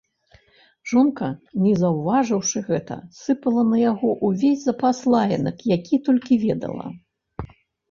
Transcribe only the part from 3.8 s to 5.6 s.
яго ўвесь запас лаянак,